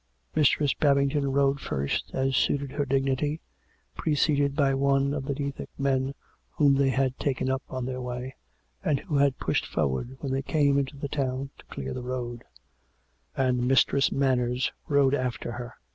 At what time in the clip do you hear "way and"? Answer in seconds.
8.01-9.01